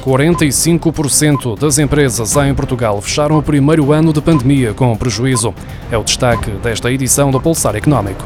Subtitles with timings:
[0.00, 5.54] 45% das empresas em Portugal fecharam o primeiro ano de pandemia com prejuízo.
[5.90, 8.24] É o destaque desta edição do Pulsar Económico.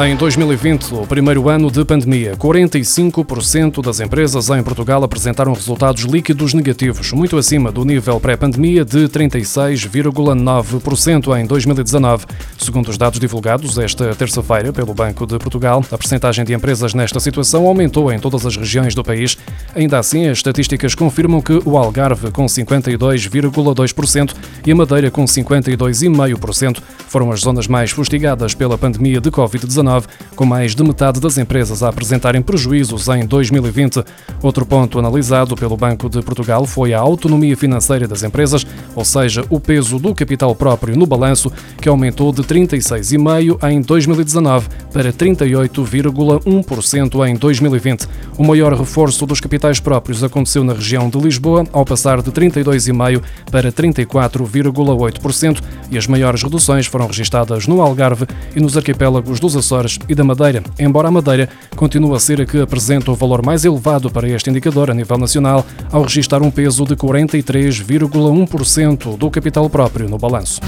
[0.00, 6.54] Em 2020, o primeiro ano de pandemia, 45% das empresas em Portugal apresentaram resultados líquidos
[6.54, 12.26] negativos, muito acima do nível pré-pandemia de 36,9% em 2019.
[12.56, 17.18] Segundo os dados divulgados esta terça-feira pelo Banco de Portugal, a percentagem de empresas nesta
[17.18, 19.36] situação aumentou em todas as regiões do país.
[19.74, 24.32] Ainda assim, as estatísticas confirmam que o Algarve, com 52,2%
[24.64, 29.87] e a Madeira, com 52,5%, foram as zonas mais fustigadas pela pandemia de Covid-19
[30.36, 34.04] com mais de metade das empresas a apresentarem prejuízos em 2020.
[34.40, 38.64] Outro ponto analisado pelo Banco de Portugal foi a autonomia financeira das empresas,
[38.94, 44.68] ou seja, o peso do capital próprio no balanço, que aumentou de 36,5% em 2019
[44.92, 48.06] para 38,1% em 2020.
[48.36, 53.20] O maior reforço dos capitais próprios aconteceu na região de Lisboa, ao passar de 32,5%
[53.50, 59.77] para 34,8%, e as maiores reduções foram registadas no Algarve e nos arquipélagos dos Açores
[59.78, 63.44] Açores e da Madeira, embora a Madeira continue a ser a que apresenta o valor
[63.44, 69.30] mais elevado para este indicador a nível nacional, ao registrar um peso de 43,1% do
[69.30, 70.60] capital próprio no balanço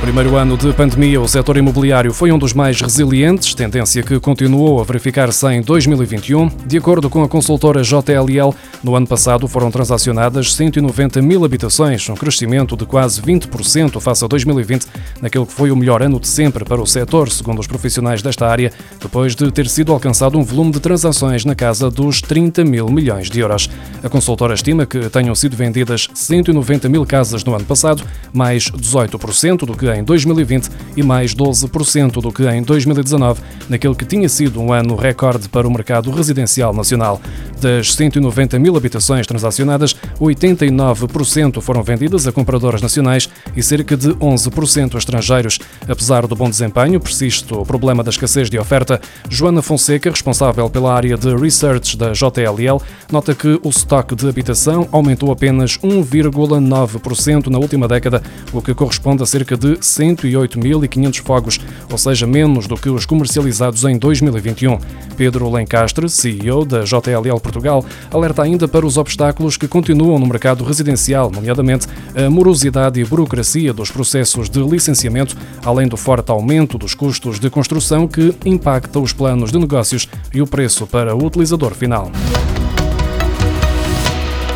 [0.00, 4.80] primeiro ano de pandemia, o setor imobiliário foi um dos mais resilientes, tendência que continuou
[4.80, 6.48] a verificar-se em 2021.
[6.66, 12.14] De acordo com a consultora JLL, no ano passado foram transacionadas 190 mil habitações, um
[12.14, 14.86] crescimento de quase 20% face a 2020,
[15.20, 18.46] naquele que foi o melhor ano de sempre para o setor, segundo os profissionais desta
[18.46, 22.88] área, depois de ter sido alcançado um volume de transações na casa dos 30 mil
[22.88, 23.70] milhões de euros.
[24.02, 28.02] A consultora estima que tenham sido vendidas 190 mil casas no ano passado,
[28.32, 34.04] mais 18% do que em 2020 e mais 12% do que em 2019, naquele que
[34.04, 37.20] tinha sido um ano recorde para o mercado residencial nacional.
[37.60, 44.94] Das 190 mil habitações transacionadas, 89% foram vendidas a compradores nacionais e cerca de 11%
[44.94, 45.58] a estrangeiros.
[45.88, 49.00] Apesar do bom desempenho, persiste o problema da escassez de oferta.
[49.28, 52.80] Joana Fonseca, responsável pela área de research da JLL,
[53.10, 59.22] nota que o estoque de habitação aumentou apenas 1,9% na última década, o que corresponde
[59.22, 61.60] a cerca de 108.500 fogos,
[61.90, 64.78] ou seja, menos do que os comercializados em 2021.
[65.16, 70.64] Pedro Lencastre, CEO da JLL Portugal, alerta ainda para os obstáculos que continuam no mercado
[70.64, 76.94] residencial, nomeadamente a morosidade e burocracia dos processos de licenciamento, além do forte aumento dos
[76.94, 81.74] custos de construção que impacta os planos de negócios e o preço para o utilizador
[81.74, 82.10] final.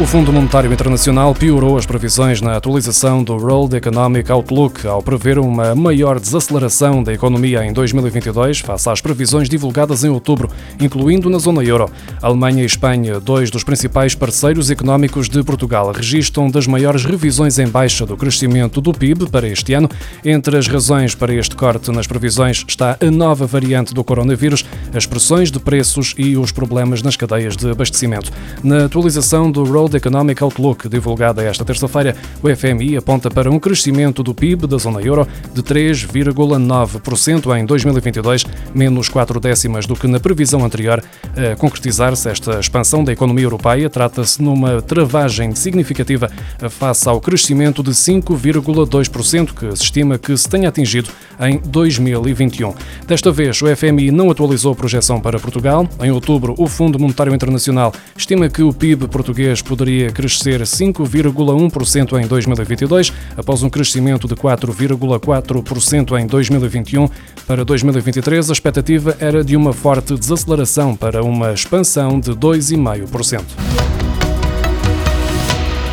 [0.01, 5.39] O Fundo Monetário Internacional piorou as previsões na atualização do World Economic Outlook ao prever
[5.39, 10.49] uma maior desaceleração da economia em 2022 face às previsões divulgadas em outubro,
[10.81, 11.91] incluindo na zona euro.
[12.23, 17.69] Alemanha e Espanha, dois dos principais parceiros económicos de Portugal, registram das maiores revisões em
[17.69, 19.91] baixa do crescimento do PIB para este ano.
[20.25, 25.05] Entre as razões para este corte nas previsões está a nova variante do coronavírus, as
[25.05, 28.33] pressões de preços e os problemas nas cadeias de abastecimento.
[28.65, 33.59] Na atualização do World World Economic Outlook, divulgada esta terça-feira, o FMI aponta para um
[33.59, 40.07] crescimento do PIB da zona euro de 3,9% em 2022, menos 4 décimas do que
[40.07, 41.03] na previsão anterior.
[41.37, 46.31] A concretizar-se esta expansão da economia europeia, trata-se numa travagem significativa
[46.69, 52.75] face ao crescimento de 5,2% que se estima que se tenha atingido em 2021.
[53.07, 55.89] Desta vez, o FMI não atualizou a projeção para Portugal.
[56.01, 62.23] Em outubro, o Fundo Monetário Internacional estima que o PIB português poderia poderia crescer 5,1%
[62.23, 67.09] em 2022, após um crescimento de 4,4% em 2021.
[67.47, 74.00] Para 2023, a expectativa era de uma forte desaceleração para uma expansão de 2,5%.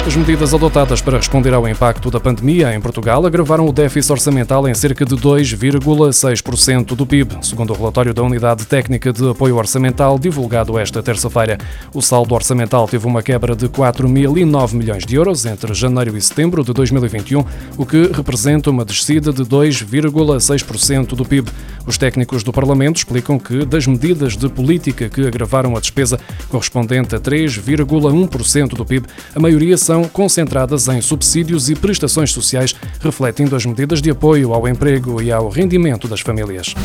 [0.07, 4.65] As medidas adotadas para responder ao impacto da pandemia em Portugal agravaram o déficit orçamental
[4.65, 10.18] em cerca de 2,6% do PIB, segundo o relatório da Unidade Técnica de Apoio Orçamental
[10.18, 11.57] divulgado esta terça-feira.
[11.94, 16.63] O saldo orçamental teve uma quebra de 4.009 milhões de euros entre janeiro e setembro
[16.63, 17.44] de 2021,
[17.77, 21.51] o que representa uma descida de 2,6% do PIB.
[21.87, 26.19] Os técnicos do Parlamento explicam que das medidas de política que agravaram a despesa
[26.49, 33.55] correspondente a 3,1% do PIB, a maioria são concentradas em subsídios e prestações sociais, refletindo
[33.55, 36.75] as medidas de apoio ao emprego e ao rendimento das famílias.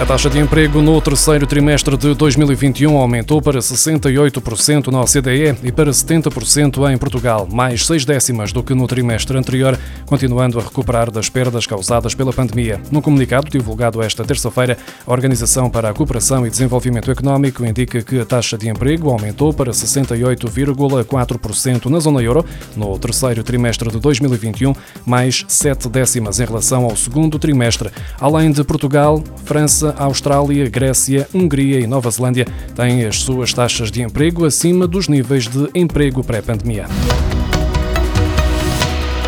[0.00, 5.70] A taxa de emprego no terceiro trimestre de 2021 aumentou para 68% na OCDE e
[5.70, 11.10] para 70% em Portugal, mais seis décimas do que no trimestre anterior, continuando a recuperar
[11.10, 12.80] das perdas causadas pela pandemia.
[12.90, 18.20] No comunicado divulgado esta terça-feira, a Organização para a Cooperação e Desenvolvimento Económico indica que
[18.20, 22.42] a taxa de emprego aumentou para 68,4% na zona euro
[22.74, 24.72] no terceiro trimestre de 2021,
[25.04, 27.90] mais sete décimas em relação ao segundo trimestre.
[28.18, 34.02] Além de Portugal, França, Austrália, Grécia, Hungria e Nova Zelândia têm as suas taxas de
[34.02, 36.86] emprego acima dos níveis de emprego pré-pandemia.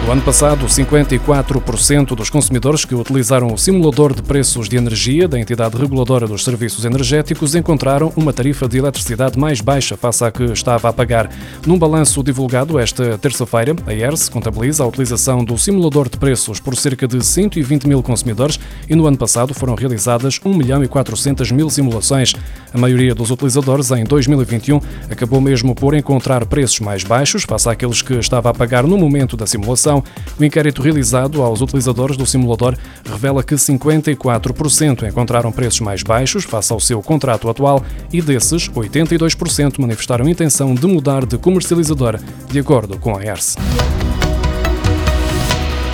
[0.04, 5.38] No ano passado, 54% dos consumidores que utilizaram o simulador de preços de energia da
[5.38, 10.43] entidade reguladora dos serviços energéticos encontraram uma tarifa de eletricidade mais baixa face à que
[10.43, 11.31] estava a pagar.
[11.64, 16.75] Num balanço divulgado esta terça-feira, a ERS contabiliza a utilização do simulador de preços por
[16.75, 18.58] cerca de 120 mil consumidores
[18.90, 22.34] e no ano passado foram realizadas 1 milhão e 400 mil simulações.
[22.75, 28.02] A maioria dos utilizadores em 2021 acabou mesmo por encontrar preços mais baixos face àqueles
[28.02, 32.76] que estava a pagar no momento da simulação o inquérito realizado aos utilizadores do simulador
[33.04, 39.78] revela que 54% encontraram preços mais baixos face ao seu contrato atual e desses, 82%
[39.78, 42.18] manifestaram intenção de mudar de comercializador,
[42.50, 43.56] de acordo com a ERS.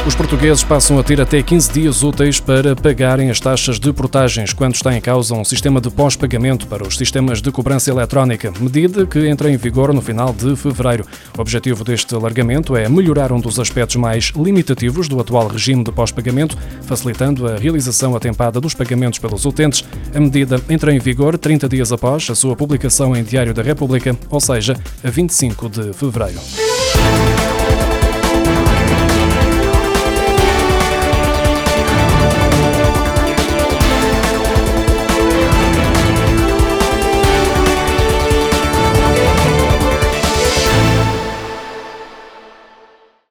[0.08, 4.54] Os portugueses passam a ter até 15 dias úteis para pagarem as taxas de portagens
[4.54, 9.04] quando está em causa um sistema de pós-pagamento para os sistemas de cobrança eletrónica, medida
[9.04, 11.04] que entra em vigor no final de fevereiro.
[11.36, 15.92] O objetivo deste alargamento é melhorar um dos aspectos mais limitativos do atual regime de
[15.92, 19.84] pós-pagamento, facilitando a realização atempada dos pagamentos pelos utentes.
[20.14, 24.16] A medida entra em vigor 30 dias após a sua publicação em Diário da República,
[24.30, 24.74] ou seja,
[25.04, 26.40] a 25 de fevereiro.